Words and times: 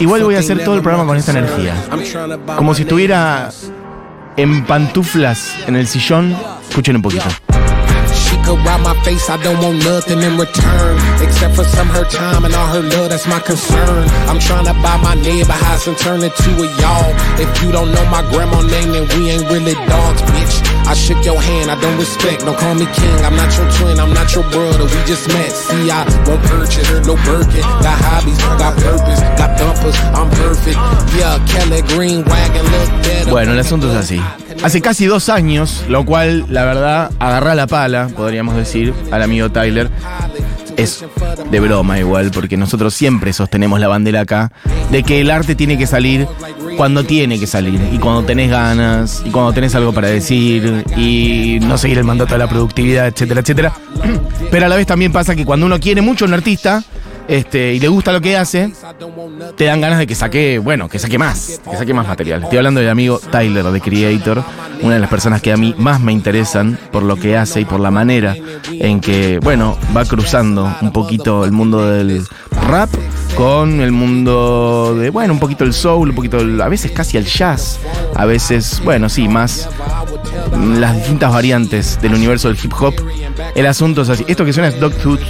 Igual 0.00 0.22
voy 0.24 0.34
a 0.34 0.38
hacer 0.40 0.64
todo 0.64 0.74
el 0.74 0.82
programa 0.82 1.06
con 1.06 1.16
esta 1.16 1.30
energía. 1.32 1.74
Como 2.56 2.74
si 2.74 2.82
estuviera 2.82 3.50
en 4.36 4.64
pantuflas 4.66 5.54
en 5.66 5.76
el 5.76 5.86
sillón. 5.86 6.36
Escuchen 6.68 6.96
un 6.96 7.02
poquito. 7.02 7.24
She 8.12 8.36
could 8.42 8.58
ride 8.64 8.80
my 8.82 8.94
face, 9.04 9.28
I 9.30 9.36
don't 9.42 9.62
want 9.62 9.84
nothing 9.84 10.20
in 10.20 10.36
return. 10.38 10.98
Except 11.22 11.54
for 11.54 11.64
some 11.64 11.88
her 11.88 12.04
time 12.04 12.44
and 12.44 12.54
all 12.54 12.66
her 12.74 12.82
love, 12.82 13.10
that's 13.10 13.26
my 13.26 13.38
concern. 13.40 14.08
I'm 14.26 14.40
trying 14.40 14.64
to 14.66 14.74
buy 14.82 14.96
my 15.02 15.14
neighbor 15.14 15.52
house 15.52 15.86
and 15.86 15.96
turn 15.96 16.22
it 16.22 16.34
to 16.34 16.50
a 16.50 16.66
y'all. 16.80 17.14
If 17.38 17.62
you 17.62 17.70
don't 17.70 17.92
know 17.92 18.04
my 18.06 18.22
grandma 18.30 18.62
name, 18.62 18.92
then 18.92 19.06
we 19.14 19.30
ain't 19.30 19.48
really 19.48 19.74
dogs, 19.86 20.22
bitch. 20.22 20.65
I 20.86 20.94
shook 20.94 21.24
your 21.24 21.40
hand, 21.40 21.70
I 21.70 21.80
don't 21.80 21.98
respect, 21.98 22.44
don't 22.44 22.56
call 22.56 22.74
me 22.74 22.86
king. 22.94 23.18
I'm 23.24 23.34
not 23.34 23.50
your 23.56 23.68
twin, 23.72 23.98
I'm 23.98 24.14
not 24.14 24.32
your 24.34 24.44
brother, 24.50 24.84
we 24.84 24.98
just 25.04 25.26
met. 25.28 25.50
See, 25.50 25.90
I 25.90 26.04
won't 26.26 26.42
purchase 26.44 26.88
no 27.06 27.16
Birkin. 27.26 27.62
Got 27.82 27.98
hobbies, 28.06 28.38
got 28.38 28.74
purpose, 28.76 29.20
got 29.36 29.58
dumpers, 29.58 29.96
I'm 30.14 30.30
perfect. 30.30 30.78
Yeah, 31.18 31.42
Kelly 31.46 31.82
Green 31.94 32.24
wagon 32.24 32.64
look 32.64 32.90
better. 33.02 33.30
Bueno, 33.30 33.52
el 33.52 33.58
asunto 33.58 33.90
es 33.90 33.96
así. 33.96 34.20
Hace 34.62 34.80
casi 34.80 35.06
dos 35.06 35.28
años, 35.28 35.84
lo 35.88 36.04
cual, 36.04 36.46
la 36.48 36.64
verdad, 36.64 37.10
agarra 37.18 37.54
la 37.54 37.66
pala, 37.66 38.08
podríamos 38.16 38.54
decir, 38.56 38.94
al 39.10 39.22
amigo 39.22 39.50
Tyler. 39.50 39.90
Es 40.76 41.04
de 41.50 41.60
broma 41.60 41.98
igual, 41.98 42.30
porque 42.30 42.56
nosotros 42.58 42.92
siempre 42.92 43.32
sostenemos 43.32 43.80
la 43.80 43.88
bandera 43.88 44.20
acá 44.20 44.52
de 44.90 45.02
que 45.02 45.22
el 45.22 45.30
arte 45.30 45.54
tiene 45.54 45.78
que 45.78 45.86
salir 45.86 46.28
cuando 46.76 47.04
tiene 47.04 47.38
que 47.38 47.46
salir, 47.46 47.80
y 47.92 47.98
cuando 47.98 48.24
tenés 48.24 48.50
ganas, 48.50 49.22
y 49.24 49.30
cuando 49.30 49.52
tenés 49.52 49.74
algo 49.74 49.92
para 49.92 50.08
decir, 50.08 50.84
y 50.96 51.58
no 51.62 51.78
seguir 51.78 51.98
el 51.98 52.04
mandato 52.04 52.34
de 52.34 52.38
la 52.38 52.48
productividad, 52.48 53.06
etcétera, 53.06 53.40
etcétera. 53.40 53.72
Pero 54.50 54.66
a 54.66 54.68
la 54.68 54.76
vez 54.76 54.86
también 54.86 55.12
pasa 55.12 55.34
que 55.34 55.44
cuando 55.44 55.66
uno 55.66 55.80
quiere 55.80 56.02
mucho 56.02 56.24
a 56.24 56.28
un 56.28 56.34
artista, 56.34 56.82
este, 57.28 57.74
y 57.74 57.80
le 57.80 57.88
gusta 57.88 58.12
lo 58.12 58.20
que 58.20 58.36
hace, 58.36 58.72
te 59.56 59.64
dan 59.64 59.80
ganas 59.80 59.98
de 59.98 60.06
que 60.06 60.14
saque, 60.14 60.58
bueno, 60.58 60.88
que 60.88 60.98
saque 60.98 61.18
más, 61.18 61.60
que 61.68 61.76
saque 61.76 61.92
más 61.92 62.06
material. 62.06 62.44
Estoy 62.44 62.58
hablando 62.58 62.80
del 62.80 62.88
amigo 62.88 63.18
Tyler 63.18 63.64
de 63.64 63.80
Creator, 63.80 64.44
una 64.82 64.94
de 64.94 65.00
las 65.00 65.10
personas 65.10 65.42
que 65.42 65.52
a 65.52 65.56
mí 65.56 65.74
más 65.76 66.00
me 66.00 66.12
interesan 66.12 66.78
por 66.92 67.02
lo 67.02 67.16
que 67.16 67.36
hace 67.36 67.62
y 67.62 67.64
por 67.64 67.80
la 67.80 67.90
manera 67.90 68.36
en 68.70 69.00
que, 69.00 69.40
bueno, 69.40 69.76
va 69.96 70.04
cruzando 70.04 70.72
un 70.80 70.92
poquito 70.92 71.44
el 71.44 71.52
mundo 71.52 71.90
del 71.90 72.24
rap 72.68 72.90
con 73.36 73.80
el 73.80 73.92
mundo 73.92 74.96
de, 74.98 75.10
bueno, 75.10 75.34
un 75.34 75.38
poquito 75.38 75.64
el 75.64 75.74
soul, 75.74 76.08
un 76.08 76.14
poquito, 76.14 76.38
a 76.38 76.68
veces 76.68 76.90
casi 76.90 77.18
el 77.18 77.26
jazz, 77.26 77.78
a 78.14 78.24
veces, 78.24 78.80
bueno, 78.82 79.08
sí, 79.08 79.28
más 79.28 79.68
las 80.78 80.96
distintas 80.96 81.32
variantes 81.32 82.00
del 82.00 82.14
universo 82.14 82.48
del 82.48 82.58
hip 82.62 82.72
hop. 82.80 82.94
El 83.54 83.66
asunto 83.66 84.02
es 84.02 84.08
así. 84.08 84.24
Esto 84.26 84.44
que 84.44 84.52
suena 84.52 84.68
es 84.68 84.80
Dog 84.80 84.94
Tooth. 84.94 85.20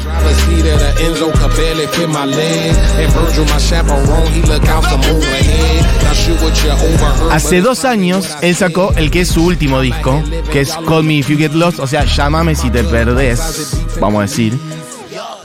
Hace 7.31 7.61
dos 7.61 7.85
años 7.85 8.37
él 8.41 8.55
sacó 8.55 8.93
el 8.97 9.11
que 9.11 9.23
es 9.23 9.29
su 9.29 9.45
último 9.45 9.81
disco, 9.81 10.23
que 10.53 10.61
es 10.61 10.77
Call 10.87 11.05
Me 11.05 11.15
If 11.15 11.29
You 11.29 11.39
Get 11.39 11.53
Lost, 11.53 11.81
o 11.81 11.87
sea, 11.87 12.05
llámame 12.05 12.55
si 12.55 12.71
te 12.71 12.85
perdés, 12.85 13.77
vamos 14.01 14.21
a 14.21 14.23
decir 14.23 14.59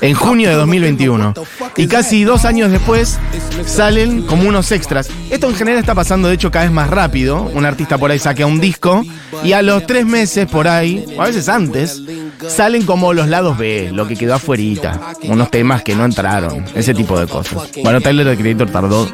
en 0.01 0.15
junio 0.15 0.49
de 0.49 0.55
2021. 0.55 1.33
Y 1.77 1.87
casi 1.87 2.23
dos 2.23 2.45
años 2.45 2.71
después 2.71 3.19
salen 3.65 4.23
como 4.23 4.47
unos 4.49 4.71
extras. 4.71 5.09
Esto 5.29 5.47
en 5.47 5.55
general 5.55 5.79
está 5.79 5.95
pasando 5.95 6.27
de 6.27 6.33
hecho 6.33 6.51
cada 6.51 6.65
vez 6.65 6.73
más 6.73 6.89
rápido. 6.89 7.43
Un 7.53 7.65
artista 7.65 7.97
por 7.97 8.11
ahí 8.11 8.19
saca 8.19 8.45
un 8.45 8.59
disco 8.59 9.03
y 9.43 9.53
a 9.53 9.61
los 9.61 9.85
tres 9.85 10.05
meses 10.05 10.47
por 10.47 10.67
ahí, 10.67 11.05
o 11.17 11.21
a 11.21 11.25
veces 11.27 11.47
antes, 11.47 12.01
salen 12.47 12.85
como 12.85 13.13
los 13.13 13.27
lados 13.27 13.57
B, 13.57 13.91
lo 13.93 14.07
que 14.07 14.15
quedó 14.15 14.35
afuerita. 14.35 15.13
Unos 15.23 15.49
temas 15.51 15.83
que 15.83 15.95
no 15.95 16.03
entraron, 16.05 16.65
ese 16.75 16.93
tipo 16.93 17.19
de 17.19 17.27
cosas. 17.27 17.69
Bueno, 17.83 18.01
Tyler 18.01 18.27
de 18.27 18.37
Creator 18.37 18.69
tardó 18.69 19.07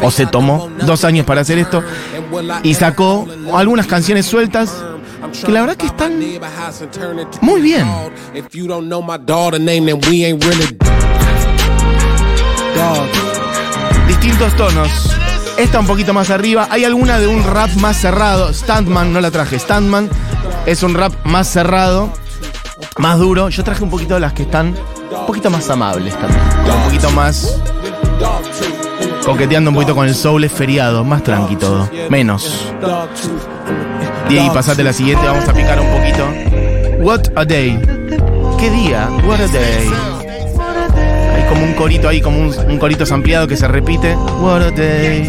o 0.00 0.10
se 0.10 0.26
tomó 0.26 0.70
dos 0.86 1.04
años 1.04 1.26
para 1.26 1.42
hacer 1.42 1.58
esto 1.58 1.82
y 2.62 2.74
sacó 2.74 3.26
algunas 3.52 3.86
canciones 3.86 4.26
sueltas 4.26 4.72
que 5.44 5.52
la 5.52 5.60
verdad 5.60 5.76
que 5.76 5.86
están 5.86 6.18
muy 7.40 7.60
bien. 7.60 7.86
Distintos 14.08 14.56
tonos. 14.56 15.16
Esta 15.56 15.80
un 15.80 15.86
poquito 15.86 16.12
más 16.12 16.30
arriba. 16.30 16.68
Hay 16.70 16.84
alguna 16.84 17.18
de 17.18 17.26
un 17.26 17.44
rap 17.44 17.70
más 17.76 17.96
cerrado. 17.96 18.52
Standman, 18.52 19.12
no 19.12 19.20
la 19.20 19.30
traje. 19.30 19.58
Standman 19.58 20.08
es 20.66 20.82
un 20.82 20.94
rap 20.94 21.12
más 21.24 21.48
cerrado, 21.48 22.12
más 22.98 23.18
duro. 23.18 23.48
Yo 23.48 23.62
traje 23.64 23.84
un 23.84 23.90
poquito 23.90 24.14
de 24.14 24.20
las 24.20 24.32
que 24.32 24.42
están 24.42 24.74
un 25.10 25.26
poquito 25.26 25.50
más 25.50 25.68
amables 25.70 26.18
también. 26.18 26.42
Un 26.74 26.84
poquito 26.84 27.10
más 27.10 27.58
coqueteando 29.24 29.70
un 29.70 29.74
poquito 29.74 29.94
con 29.94 30.06
el 30.06 30.14
soul 30.14 30.44
es 30.44 30.52
feriado, 30.52 31.04
más 31.04 31.22
tranqui 31.22 31.56
todo. 31.56 31.88
Menos. 32.08 32.72
Y 34.32 34.50
pasate 34.50 34.82
la 34.82 34.92
siguiente, 34.94 35.26
vamos 35.26 35.46
a 35.46 35.52
picar 35.52 35.78
un 35.78 35.88
poquito. 35.88 36.26
What 37.00 37.20
a 37.36 37.44
day. 37.44 37.78
¿Qué 38.58 38.70
día? 38.70 39.08
What 39.26 39.40
a 39.40 39.48
day. 39.48 39.90
Hay 41.34 41.42
como 41.48 41.64
un 41.64 41.74
corito 41.74 42.08
ahí, 42.08 42.20
como 42.22 42.38
un, 42.38 42.54
un 42.70 42.78
corito 42.78 43.04
ampliado 43.12 43.46
que 43.46 43.56
se 43.56 43.68
repite. 43.68 44.14
What 44.16 44.62
a 44.62 44.70
day. 44.70 45.28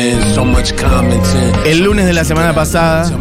El 1.65 1.83
lunes 1.83 2.05
de 2.07 2.13
la 2.13 2.23
semana 2.25 2.55
pasada 2.55 3.11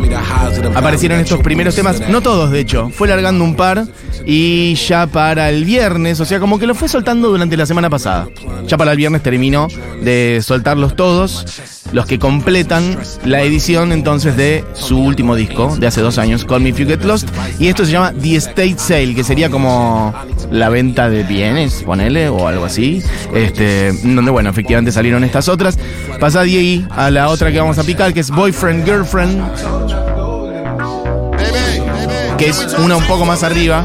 aparecieron 0.74 1.20
estos 1.20 1.40
primeros 1.40 1.74
temas, 1.74 2.08
no 2.08 2.22
todos 2.22 2.50
de 2.50 2.60
hecho, 2.60 2.90
fue 2.90 3.06
largando 3.06 3.44
un 3.44 3.54
par 3.54 3.86
y 4.26 4.74
ya 4.74 5.06
para 5.06 5.48
el 5.50 5.64
viernes, 5.64 6.20
o 6.20 6.24
sea, 6.24 6.40
como 6.40 6.58
que 6.58 6.66
lo 6.66 6.74
fue 6.74 6.88
soltando 6.88 7.28
durante 7.28 7.56
la 7.56 7.66
semana 7.66 7.90
pasada. 7.90 8.28
Ya 8.66 8.76
para 8.76 8.92
el 8.92 8.96
viernes 8.96 9.22
terminó 9.22 9.68
de 10.02 10.40
soltarlos 10.42 10.96
todos, 10.96 11.46
los 11.92 12.06
que 12.06 12.18
completan 12.18 12.98
la 13.24 13.42
edición 13.42 13.92
entonces 13.92 14.36
de 14.36 14.64
su 14.74 14.98
último 14.98 15.34
disco 15.34 15.76
de 15.76 15.86
hace 15.86 16.00
dos 16.00 16.18
años, 16.18 16.44
Call 16.44 16.60
Me 16.60 16.70
If 16.70 16.78
You 16.78 16.86
Get 16.86 17.04
Lost, 17.04 17.28
y 17.58 17.68
esto 17.68 17.84
se 17.84 17.92
llama 17.92 18.12
The 18.12 18.36
Estate 18.36 18.76
Sale, 18.78 19.14
que 19.14 19.24
sería 19.24 19.50
como 19.50 20.14
la 20.50 20.68
venta 20.68 21.10
de 21.10 21.22
bienes, 21.22 21.82
ponele, 21.84 22.28
o 22.28 22.46
algo 22.46 22.64
así, 22.64 23.02
este, 23.34 23.92
donde 24.04 24.30
bueno, 24.30 24.50
efectivamente 24.50 24.92
salieron 24.92 25.24
estas 25.24 25.48
otras. 25.48 25.78
Pasa 26.18 26.42
de 26.42 26.50
ahí 26.50 26.86
a 26.90 27.10
la 27.10 27.28
otra 27.28 27.50
que 27.50 27.58
vamos 27.58 27.78
a 27.78 27.84
picar, 27.84 28.12
que 28.12 28.20
es 28.20 28.30
Boyfriend, 28.30 28.84
Girlfriend 28.84 29.42
que 32.40 32.48
es 32.48 32.74
una 32.82 32.96
un 32.96 33.04
poco 33.04 33.26
más 33.26 33.42
arriba, 33.42 33.84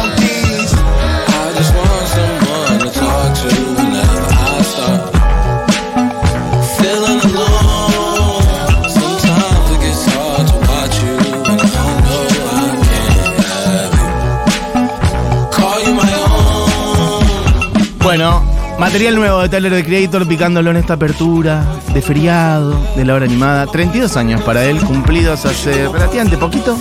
Bueno, 18.11 18.43
material 18.77 19.15
nuevo 19.15 19.39
de 19.39 19.47
Tyler 19.47 19.71
the 19.71 19.85
Creator 19.85 20.27
picándolo 20.27 20.69
en 20.69 20.75
esta 20.75 20.95
apertura 20.95 21.65
de 21.93 22.01
feriado 22.01 22.77
de 22.97 23.05
la 23.05 23.13
hora 23.13 23.23
animada. 23.23 23.67
32 23.67 24.17
años 24.17 24.41
para 24.41 24.65
él, 24.65 24.81
cumplidos 24.81 25.45
hace 25.45 25.87
relativamente 25.87 26.35
poquito. 26.35 26.77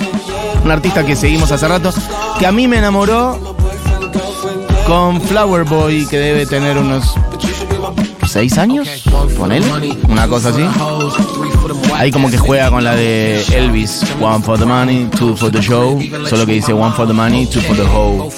Un 0.64 0.70
artista 0.72 1.06
que 1.06 1.14
seguimos 1.14 1.52
hace 1.52 1.68
rato, 1.68 1.94
que 2.36 2.46
a 2.48 2.50
mí 2.50 2.66
me 2.66 2.78
enamoró 2.78 3.54
con 4.88 5.20
Flower 5.20 5.62
Boy, 5.62 6.04
que 6.06 6.18
debe 6.18 6.46
tener 6.46 6.76
unos 6.76 7.14
6 8.26 8.58
años, 8.58 8.88
con 9.38 9.52
él, 9.52 9.62
una 10.08 10.26
cosa 10.26 10.48
así. 10.48 10.64
Ahí 11.94 12.10
como 12.10 12.28
que 12.28 12.38
juega 12.38 12.70
con 12.70 12.82
la 12.82 12.96
de 12.96 13.40
Elvis, 13.52 14.02
One 14.20 14.42
for 14.42 14.58
the 14.58 14.66
money, 14.66 15.08
two 15.16 15.36
for 15.36 15.52
the 15.52 15.62
show, 15.62 15.96
solo 16.28 16.44
que 16.44 16.54
dice 16.54 16.72
One 16.72 16.92
for 16.96 17.06
the 17.06 17.12
money, 17.12 17.46
two 17.46 17.60
for 17.60 17.76
the 17.76 17.84
hoe. 17.84 18.28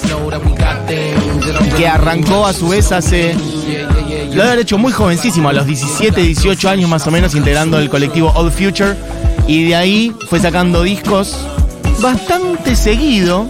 Que 1.77 1.87
arrancó 1.87 2.45
a 2.45 2.53
su 2.53 2.69
vez 2.69 2.91
hace 2.91 3.35
lo 4.33 4.41
debe 4.41 4.53
haber 4.53 4.59
hecho 4.59 4.79
muy 4.79 4.91
jovencísimo, 4.91 5.49
a 5.49 5.53
los 5.53 5.67
17, 5.67 6.19
18 6.19 6.69
años 6.69 6.89
más 6.89 7.05
o 7.05 7.11
menos, 7.11 7.35
integrando 7.35 7.77
el 7.77 7.87
colectivo 7.87 8.31
Old 8.35 8.51
Future. 8.51 8.95
Y 9.47 9.65
de 9.65 9.75
ahí 9.75 10.15
fue 10.27 10.39
sacando 10.39 10.81
discos 10.81 11.37
bastante 12.01 12.75
seguido. 12.75 13.47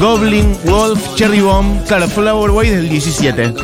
Goblin, 0.00 0.56
Wolf, 0.64 1.16
Cherry 1.16 1.40
Bomb, 1.40 1.84
claro, 1.86 2.06
Flower 2.06 2.52
Boy 2.52 2.68
del 2.68 2.88
17. 2.88 3.54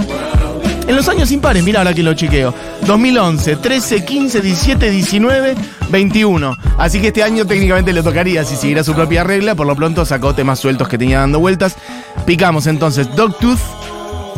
En 0.86 0.96
los 0.96 1.08
años 1.08 1.32
impares, 1.32 1.64
mira 1.64 1.80
ahora 1.80 1.94
que 1.94 2.02
lo 2.02 2.12
chequeo. 2.14 2.54
2011, 2.86 3.56
13, 3.56 4.04
15, 4.04 4.40
17, 4.40 4.90
19, 4.90 5.54
21. 5.90 6.56
Así 6.76 7.00
que 7.00 7.08
este 7.08 7.22
año 7.22 7.46
técnicamente 7.46 7.92
le 7.92 8.02
tocaría 8.02 8.44
si 8.44 8.54
siguiera 8.56 8.84
su 8.84 8.94
propia 8.94 9.24
regla. 9.24 9.54
Por 9.54 9.66
lo 9.66 9.74
pronto 9.74 10.04
sacó 10.04 10.34
temas 10.34 10.58
sueltos 10.58 10.88
que 10.88 10.98
tenía 10.98 11.20
dando 11.20 11.40
vueltas. 11.40 11.76
Picamos 12.26 12.66
entonces 12.66 13.08
Dogtooth, 13.16 13.60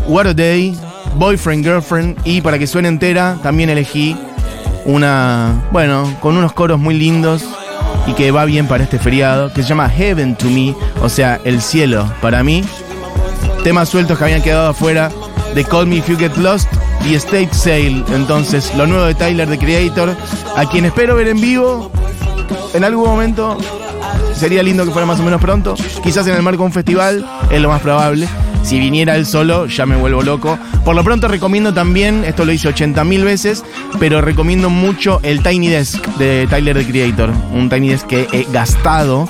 What 0.06 0.26
a 0.28 0.34
Day, 0.34 0.78
Boyfriend, 1.16 1.64
Girlfriend 1.64 2.18
y 2.24 2.40
para 2.40 2.58
que 2.58 2.66
suene 2.66 2.88
entera 2.88 3.38
también 3.42 3.70
elegí 3.70 4.16
una, 4.84 5.64
bueno, 5.72 6.16
con 6.20 6.36
unos 6.36 6.52
coros 6.52 6.78
muy 6.78 6.94
lindos 6.94 7.42
y 8.06 8.12
que 8.12 8.30
va 8.30 8.44
bien 8.44 8.68
para 8.68 8.84
este 8.84 9.00
feriado, 9.00 9.52
que 9.52 9.62
se 9.62 9.68
llama 9.68 9.88
Heaven 9.88 10.36
to 10.36 10.46
Me, 10.46 10.74
o 11.02 11.08
sea, 11.08 11.40
el 11.44 11.60
cielo 11.60 12.08
para 12.20 12.44
mí. 12.44 12.62
Temas 13.64 13.88
sueltos 13.88 14.16
que 14.16 14.24
habían 14.24 14.42
quedado 14.42 14.68
afuera 14.68 15.10
de 15.56 15.64
Call 15.64 15.86
Me 15.86 15.96
If 15.96 16.08
You 16.08 16.18
Get 16.18 16.36
Lost 16.36 16.68
y 17.08 17.14
State 17.14 17.48
Sale. 17.52 18.04
Entonces, 18.14 18.72
lo 18.76 18.86
nuevo 18.86 19.06
de 19.06 19.14
Tyler, 19.14 19.48
The 19.48 19.58
Creator, 19.58 20.14
a 20.54 20.66
quien 20.66 20.84
espero 20.84 21.16
ver 21.16 21.28
en 21.28 21.40
vivo 21.40 21.90
en 22.74 22.84
algún 22.84 23.08
momento. 23.08 23.56
Sería 24.34 24.62
lindo 24.62 24.84
que 24.84 24.90
fuera 24.90 25.06
más 25.06 25.18
o 25.18 25.22
menos 25.22 25.40
pronto. 25.40 25.74
Quizás 26.04 26.26
en 26.26 26.34
el 26.34 26.42
marco 26.42 26.62
de 26.62 26.66
un 26.66 26.72
festival, 26.72 27.26
es 27.50 27.60
lo 27.60 27.70
más 27.70 27.80
probable. 27.80 28.28
Si 28.62 28.78
viniera 28.78 29.16
él 29.16 29.24
solo, 29.24 29.66
ya 29.66 29.86
me 29.86 29.96
vuelvo 29.96 30.22
loco. 30.22 30.58
Por 30.84 30.94
lo 30.94 31.02
pronto 31.02 31.26
recomiendo 31.26 31.72
también, 31.72 32.22
esto 32.24 32.44
lo 32.44 32.52
hice 32.52 32.68
80 32.68 33.02
mil 33.04 33.24
veces, 33.24 33.64
pero 33.98 34.20
recomiendo 34.20 34.68
mucho 34.68 35.20
el 35.22 35.42
Tiny 35.42 35.68
Desk 35.68 36.04
de 36.18 36.46
Tyler 36.50 36.76
the 36.76 36.84
Creator. 36.84 37.30
Un 37.52 37.70
Tiny 37.70 37.88
Desk 37.88 38.06
que 38.06 38.28
he 38.32 38.44
gastado 38.52 39.26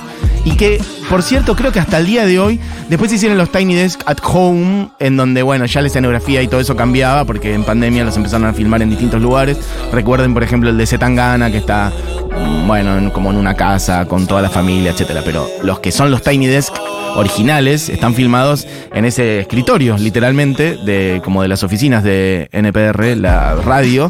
y 0.47 0.55
que, 0.55 0.81
por 1.09 1.23
cierto, 1.23 1.57
creo 1.57 1.73
que 1.73 1.79
hasta 1.79 1.97
el 1.97 2.05
día 2.05 2.25
de 2.25 2.39
hoy, 2.39 2.57
después 2.87 3.11
se 3.11 3.17
hicieron 3.17 3.37
los 3.37 3.51
Tiny 3.51 3.75
Desk 3.75 4.01
at 4.05 4.19
Home, 4.23 4.87
en 4.97 5.17
donde, 5.17 5.43
bueno, 5.43 5.65
ya 5.65 5.81
la 5.81 5.87
escenografía 5.87 6.41
y 6.41 6.47
todo 6.47 6.61
eso 6.61 6.73
cambiaba, 6.73 7.25
porque 7.25 7.53
en 7.53 7.65
pandemia 7.65 8.05
los 8.05 8.15
empezaron 8.15 8.47
a 8.47 8.53
filmar 8.53 8.81
en 8.81 8.89
distintos 8.89 9.21
lugares. 9.21 9.57
Recuerden, 9.91 10.33
por 10.33 10.43
ejemplo, 10.43 10.69
el 10.69 10.77
de 10.77 10.87
Zetangana, 10.87 11.51
que 11.51 11.57
está, 11.57 11.91
mm, 11.91 12.65
bueno, 12.65 13.11
como 13.11 13.31
en 13.31 13.35
una 13.35 13.55
casa, 13.55 14.05
con 14.05 14.25
toda 14.25 14.41
la 14.41 14.49
familia, 14.49 14.91
etcétera. 14.91 15.21
Pero 15.25 15.49
los 15.63 15.81
que 15.81 15.91
son 15.91 16.11
los 16.11 16.21
Tiny 16.21 16.47
Desk 16.47 16.73
originales 17.17 17.89
están 17.89 18.13
filmados 18.13 18.65
en 18.93 19.03
ese 19.03 19.41
escritorio, 19.41 19.97
literalmente, 19.97 20.77
de, 20.77 21.21
como 21.25 21.41
de 21.41 21.49
las 21.49 21.63
oficinas 21.63 22.05
de 22.05 22.47
NPR, 22.53 23.17
la 23.17 23.55
radio. 23.55 24.09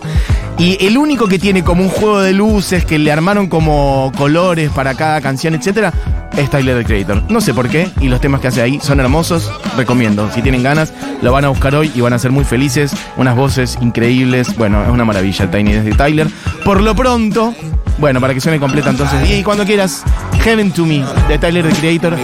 Y 0.59 0.83
el 0.85 0.97
único 0.97 1.27
que 1.27 1.37
tiene 1.37 1.63
como 1.63 1.83
un 1.83 1.89
juego 1.89 2.19
de 2.19 2.33
luces 2.33 2.83
que 2.83 2.97
le 2.97 3.11
armaron 3.11 3.47
como 3.47 4.11
colores 4.17 4.71
para 4.71 4.95
cada 4.95 5.21
canción, 5.21 5.53
etcétera, 5.53 5.93
es 6.35 6.49
Tyler 6.49 6.79
the 6.79 6.83
Creator. 6.83 7.23
No 7.29 7.41
sé 7.41 7.53
por 7.53 7.69
qué, 7.69 7.91
y 8.01 8.07
los 8.07 8.19
temas 8.19 8.41
que 8.41 8.47
hace 8.47 8.61
ahí 8.63 8.79
son 8.81 8.99
hermosos. 8.99 9.51
Recomiendo. 9.75 10.31
Si 10.33 10.41
tienen 10.41 10.63
ganas, 10.63 10.93
lo 11.21 11.31
van 11.31 11.45
a 11.45 11.49
buscar 11.49 11.75
hoy 11.75 11.91
y 11.93 12.01
van 12.01 12.13
a 12.13 12.19
ser 12.19 12.31
muy 12.31 12.43
felices. 12.43 12.91
Unas 13.17 13.35
voces 13.35 13.77
increíbles. 13.81 14.55
Bueno, 14.57 14.83
es 14.83 14.89
una 14.89 15.05
maravilla 15.05 15.49
Tiny 15.49 15.73
de 15.73 15.91
Tyler. 15.93 16.27
Por 16.65 16.81
lo 16.81 16.95
pronto, 16.95 17.53
bueno, 17.99 18.19
para 18.19 18.33
que 18.33 18.41
suene 18.41 18.59
completa 18.59 18.89
entonces. 18.89 19.29
Y 19.29 19.43
cuando 19.43 19.63
quieras, 19.63 20.03
Heaven 20.43 20.71
to 20.71 20.85
Me 20.85 21.05
de 21.27 21.37
Tyler 21.37 21.67
the 21.69 21.75
Creator. 21.75 22.17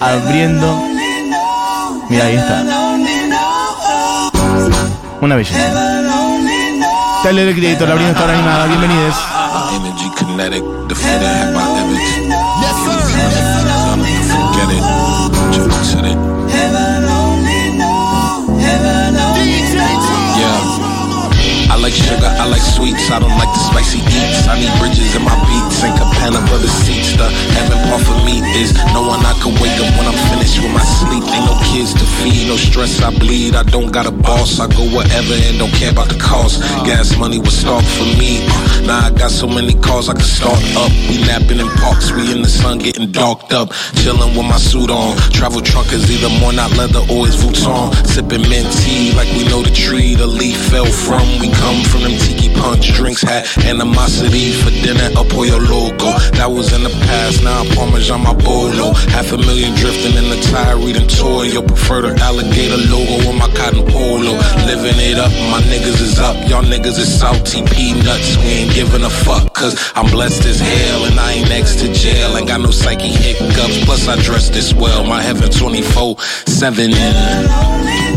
Abriendo. 0.00 0.82
Mira, 2.10 2.26
ahí 2.26 2.36
está. 2.36 2.64
Una 5.20 5.36
belleza. 5.36 5.93
Tyler 7.24 7.46
the 7.46 7.54
Creator 7.54 7.90
abriendo 7.90 8.12
esta 8.12 8.24
hora 8.24 8.34
animada. 8.34 8.66
Bienvenidos. 8.66 9.14
Sweets, 23.04 23.10
I 23.10 23.18
don't 23.20 23.36
like 23.38 23.52
the 23.52 23.60
spicy 23.60 23.98
eats. 23.98 24.48
I 24.48 24.58
need 24.58 24.72
bridges 24.80 25.14
in 25.14 25.22
my 25.22 25.36
beats 25.46 25.82
and 25.84 25.92
Cabana 25.98 26.40
for 26.48 26.58
the 26.58 26.68
seats. 26.68 27.16
The 27.16 27.28
heaven 27.56 27.78
part 27.88 28.02
for 28.02 28.16
me 28.24 28.40
is 28.60 28.72
knowing 28.92 29.20
I 29.24 29.34
can 29.42 29.52
wake 29.60 29.76
up 29.80 29.90
when 29.96 30.06
I'm 30.08 30.18
finished 30.32 30.58
with 30.60 30.72
my 30.72 30.84
sleep. 30.84 31.24
Ain't 31.24 31.46
no 31.46 31.56
kids 31.72 31.92
to 31.94 32.04
feed, 32.20 32.48
no 32.48 32.56
stress, 32.56 33.02
I 33.02 33.10
bleed. 33.10 33.54
I 33.54 33.62
don't 33.62 33.92
got 33.92 34.06
a 34.06 34.12
boss, 34.12 34.60
I 34.60 34.66
go 34.68 34.84
wherever 34.94 35.34
and 35.48 35.58
don't 35.58 35.72
care 35.72 35.90
about 35.90 36.08
the 36.08 36.18
cost. 36.18 36.60
Gas 36.84 37.16
money 37.18 37.38
was 37.38 37.56
stock 37.56 37.84
for 37.84 38.08
me. 38.18 38.44
Now 38.86 39.06
I 39.06 39.10
got 39.10 39.30
so 39.30 39.46
many 39.46 39.74
cars 39.74 40.08
I 40.08 40.14
can 40.14 40.28
start 40.28 40.60
up. 40.76 40.90
We 41.08 41.20
napping 41.24 41.60
in 41.60 41.68
parks, 41.80 42.12
we 42.12 42.32
in 42.32 42.42
the 42.42 42.48
sun 42.48 42.78
getting 42.78 43.10
darked 43.10 43.52
up. 43.52 43.72
Chilling 44.00 44.36
with 44.36 44.46
my 44.46 44.58
suit 44.58 44.90
on. 44.90 45.16
Travel 45.32 45.60
trunk 45.60 45.92
is 45.92 46.10
either 46.10 46.32
more 46.40 46.52
not 46.52 46.70
leather 46.76 47.02
or 47.12 47.26
it's 47.26 47.36
Vuitton. 47.36 47.92
Sipping 48.06 48.48
mint 48.48 48.70
tea 48.80 49.12
like 49.12 49.28
we 49.36 49.44
know 49.48 49.62
the 49.62 49.70
tree 49.70 50.14
the 50.14 50.26
leaf 50.26 50.56
fell 50.70 50.86
from. 50.86 51.24
We 51.40 51.50
come 51.52 51.82
from 51.84 52.02
them 52.02 52.16
tiki 52.18 52.48
punch 52.54 52.94
drinks, 53.04 53.20
had 53.20 53.44
animosity 53.68 54.52
for 54.64 54.70
dinner, 54.80 55.12
up 55.20 55.28
for 55.28 55.44
your 55.44 55.60
logo. 55.60 56.16
That 56.40 56.48
was 56.48 56.72
in 56.72 56.82
the 56.82 56.94
past, 57.04 57.44
now 57.44 57.60
I'm 57.60 57.68
Parmesan 57.76 58.24
my 58.24 58.32
bolo. 58.32 58.96
Half 59.12 59.32
a 59.32 59.36
million 59.36 59.76
drifting 59.76 60.16
in 60.16 60.32
the 60.32 60.40
tire, 60.48 60.78
reading 60.80 61.06
toy. 61.06 61.52
Your 61.52 61.62
preferred 61.62 62.08
alligator 62.24 62.80
logo 62.88 63.28
on 63.28 63.36
my 63.36 63.50
cotton 63.52 63.84
polo. 63.92 64.32
Living 64.64 64.96
it 64.96 65.20
up, 65.20 65.28
my 65.52 65.60
niggas 65.68 66.00
is 66.00 66.18
up, 66.18 66.36
y'all 66.48 66.64
niggas 66.64 66.96
is 66.96 67.12
salty 67.12 67.60
peanuts. 67.76 68.40
We 68.40 68.64
ain't 68.64 68.72
giving 68.72 69.04
a 69.04 69.12
fuck, 69.12 69.52
cause 69.52 69.76
I'm 69.94 70.08
blessed 70.08 70.46
as 70.46 70.60
hell, 70.60 71.04
and 71.04 71.20
I 71.20 71.44
ain't 71.44 71.48
next 71.50 71.80
to 71.80 71.92
jail. 71.92 72.38
Ain't 72.38 72.48
got 72.48 72.62
no 72.62 72.70
psyche 72.70 73.12
hiccups, 73.12 73.84
plus 73.84 74.08
I 74.08 74.16
dress 74.22 74.48
this 74.48 74.72
well. 74.72 75.04
My 75.04 75.20
heaven 75.20 75.50
24 75.50 76.16
7. 76.48 76.90
That's 76.90 78.13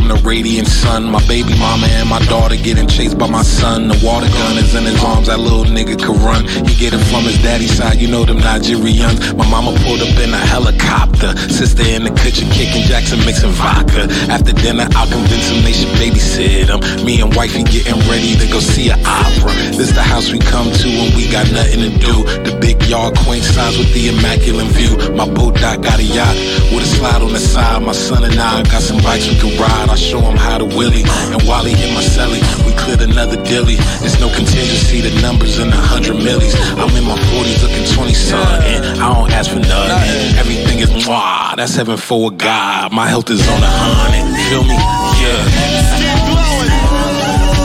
from 0.00 0.08
the 0.08 0.20
radiant 0.26 0.66
sun. 0.68 1.04
My 1.04 1.20
baby 1.26 1.52
mama 1.58 1.86
and 2.00 2.08
my 2.08 2.20
daughter 2.26 2.56
getting 2.56 2.88
chased 2.88 3.18
by 3.18 3.28
my 3.28 3.42
son. 3.42 3.88
The 3.88 4.00
water 4.04 4.28
gun 4.28 4.56
is 4.56 4.74
in 4.74 4.84
his 4.84 5.02
arms, 5.04 5.26
that 5.28 5.38
little 5.38 5.64
nigga 5.64 5.98
can 5.98 6.16
run. 6.24 6.48
He 6.66 6.72
get 6.76 6.94
it 6.94 7.04
from 7.12 7.24
his 7.24 7.36
daddy's 7.42 7.76
side, 7.76 8.00
you 8.00 8.08
know 8.08 8.24
them 8.24 8.38
Nigerians. 8.38 9.36
My 9.36 9.48
mama 9.48 9.76
pulled 9.84 10.00
up 10.00 10.16
in 10.16 10.32
a 10.32 10.40
helicopter. 10.40 11.36
Sister 11.52 11.84
in 11.84 12.04
the 12.04 12.12
kitchen 12.16 12.48
kicking 12.48 12.84
Jackson 12.88 13.20
mixing 13.28 13.52
vodka. 13.52 14.08
After 14.32 14.52
dinner, 14.52 14.88
I'll 14.96 15.10
convince 15.10 15.48
him 15.52 15.62
they 15.64 15.72
should 15.76 15.92
babysit 16.00 16.72
him. 16.72 16.80
Me 17.04 17.20
and 17.20 17.34
wifey 17.36 17.64
getting 17.64 18.00
ready 18.08 18.36
to 18.40 18.46
go 18.48 18.60
see 18.60 18.88
an 18.88 19.00
opera. 19.04 19.52
This 19.76 19.92
the 19.92 20.02
house 20.02 20.32
we 20.32 20.38
come 20.38 20.72
to 20.72 20.88
when 20.88 21.12
we 21.16 21.28
got 21.28 21.44
nothing 21.52 21.84
to 21.84 21.92
do. 22.00 22.14
The 22.48 22.56
big 22.60 22.80
yard, 22.88 23.16
quaint 23.18 23.44
size 23.44 23.76
with 23.76 23.92
the 23.92 24.08
immaculate 24.08 24.72
view. 24.72 24.96
My 25.12 25.28
boat 25.28 25.60
dock 25.60 25.82
got 25.82 25.98
a 25.98 26.06
yacht 26.06 26.36
with 26.72 26.88
a 26.88 26.90
slide 26.96 27.20
on 27.20 27.32
the 27.32 27.42
side. 27.42 27.82
My 27.82 27.92
son 27.92 28.24
and 28.24 28.38
I 28.38 28.62
got 28.64 28.80
some 28.80 29.02
bikes 29.02 29.28
we 29.28 29.36
can 29.36 29.52
ride. 29.60 29.89
I 29.90 29.96
show 29.96 30.20
him 30.22 30.36
how 30.36 30.56
to 30.56 30.64
willy. 30.64 31.02
And 31.34 31.42
while 31.42 31.64
he 31.66 31.74
in 31.74 31.90
my 31.92 32.00
celly, 32.00 32.38
we 32.62 32.70
cleared 32.78 33.02
another 33.02 33.34
dilly. 33.42 33.74
There's 33.98 34.20
no 34.20 34.30
contingency, 34.30 35.00
the 35.02 35.10
numbers 35.20 35.58
in 35.58 35.66
a 35.66 35.82
hundred 35.92 36.14
millies. 36.14 36.54
I'm 36.78 36.94
in 36.94 37.02
my 37.02 37.18
40s 37.34 37.58
looking 37.58 37.82
20 37.82 38.14
something. 38.14 39.02
I 39.02 39.06
don't 39.10 39.32
ask 39.34 39.50
for 39.50 39.58
nothing. 39.58 40.38
Everything 40.38 40.78
is 40.78 40.90
mwah. 40.94 41.56
That's 41.56 41.74
heaven 41.74 41.96
for 41.96 42.30
a 42.30 42.34
God. 42.34 42.92
My 42.92 43.08
health 43.08 43.30
is 43.30 43.42
on 43.42 43.58
a 43.58 43.66
hundred. 43.66 44.30
Feel 44.46 44.62
me? 44.62 44.78
Yeah. 45.18 45.42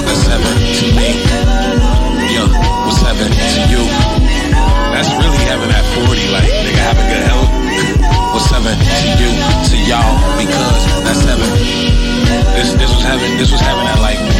That's 0.09 0.25
heaven 0.25 0.53
to 0.81 0.85
me. 0.97 1.09
Yeah. 2.33 2.49
What's 2.89 3.05
heaven 3.05 3.29
to 3.29 3.59
you? 3.69 3.85
That's 4.97 5.13
really 5.21 5.41
heaven 5.45 5.69
at 5.69 5.85
40. 5.93 6.09
Like, 6.33 6.49
nigga, 6.49 6.81
having 6.89 7.05
good 7.05 7.21
health. 7.29 7.53
What's 8.33 8.49
heaven 8.49 8.73
to 8.73 9.07
you, 9.21 9.29
to 9.69 9.77
y'all? 9.85 10.24
Because 12.65 12.79
that's 12.79 12.81
heaven. 12.81 12.81
This 12.81 12.81
this 12.81 12.95
was 12.95 13.03
heaven. 13.03 13.37
This 13.37 13.51
was 13.51 13.61
heaven 13.61 13.85
at 13.85 13.99
like 13.99 14.34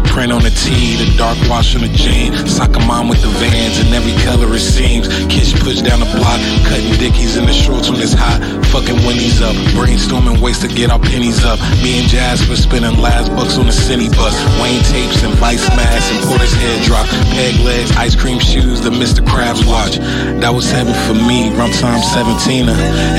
the 0.00 0.08
print 0.08 0.32
on 0.32 0.42
the 0.42 0.50
tee, 0.50 0.96
the 0.96 1.08
dark 1.16 1.36
wash 1.48 1.74
on 1.74 1.82
the 1.82 1.92
jean. 1.92 2.32
Soccer 2.46 2.80
mom 2.86 3.08
with 3.08 3.20
the 3.22 3.32
vans 3.40 3.78
and 3.78 3.92
every 3.94 4.14
color 4.24 4.48
it 4.54 4.60
seems. 4.60 5.08
Kids 5.28 5.52
push 5.52 5.80
down 5.80 6.00
the 6.00 6.10
block, 6.16 6.40
cutting 6.68 6.92
dickies 6.98 7.36
in 7.36 7.44
the 7.46 7.52
shorts 7.52 7.90
when 7.90 8.00
it's 8.00 8.14
hot. 8.14 8.40
Fucking 8.72 8.96
Winnie's 9.06 9.40
up, 9.42 9.54
brainstorming 9.76 10.40
ways 10.40 10.58
to 10.60 10.68
get 10.68 10.90
our 10.90 10.98
pennies 10.98 11.44
up. 11.44 11.58
Me 11.82 12.00
and 12.00 12.08
Jasper 12.08 12.56
spending 12.56 13.00
last 13.00 13.28
bucks 13.36 13.58
on 13.58 13.66
the 13.66 13.72
city 13.72 14.08
bus. 14.08 14.34
Wayne 14.60 14.82
tapes 14.88 15.22
and 15.22 15.34
vice 15.36 15.66
masks 15.76 16.10
and 16.12 16.20
Porter's 16.28 16.54
head 16.54 16.82
drop. 16.84 17.06
Peg 17.34 17.58
legs, 17.60 17.90
ice 17.96 18.14
cream 18.14 18.38
shoes, 18.38 18.80
the 18.80 18.90
Mr. 18.90 19.20
Krabs 19.24 19.66
watch. 19.66 19.98
That 20.40 20.52
was 20.54 20.70
heaven 20.70 20.94
for 21.06 21.14
me, 21.14 21.50
rum 21.56 21.72
time 21.82 22.02
17 22.02 22.68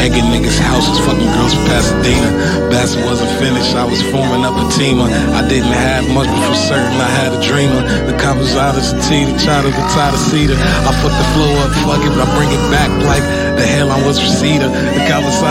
Egging 0.02 0.28
niggas' 0.32 0.60
houses, 0.60 0.98
fucking 1.06 1.32
girls 1.36 1.54
from 1.54 1.66
Pasadena. 1.68 2.30
Bassett 2.70 3.04
wasn't 3.06 3.32
finished, 3.40 3.76
I 3.76 3.86
was 3.86 4.02
forming 4.14 4.46
up 4.46 4.56
a 4.56 4.66
team. 4.72 5.02
I 5.02 5.46
didn't 5.48 5.74
have 5.74 6.08
much, 6.14 6.28
but 6.28 6.44
for 6.48 6.56
certain 6.72 7.02
I 7.02 7.12
had 7.20 7.32
a 7.36 7.42
dreamer. 7.44 7.84
The 8.08 8.16
composites, 8.16 8.96
the 8.96 9.02
tea, 9.04 9.28
the 9.28 9.36
child 9.44 9.68
the 9.76 9.86
the 10.16 10.22
cedar. 10.32 10.56
I 10.56 10.92
fuck 11.04 11.12
the 11.12 11.28
flow 11.36 11.52
up, 11.60 11.72
fuck 11.84 12.02
it, 12.08 12.12
but 12.16 12.24
I 12.24 12.28
bring 12.40 12.48
it 12.48 12.64
back 12.72 12.90
like 13.04 13.24
the 13.60 13.68
hell 13.68 13.92
I 13.92 14.00
was 14.08 14.18
cedar. 14.40 14.70
The 14.70 15.04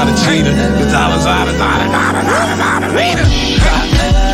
of 0.08 0.16
cheetah, 0.24 0.54
the 0.80 0.88
dollars 0.88 1.26
out 1.28 1.48
of, 1.48 1.60
out 1.60 1.80
of, 1.84 1.92
out 1.92 2.14
of, 2.16 2.24
out 2.24 2.52
of, 2.52 2.60
out 2.60 4.24
of, 4.24 4.29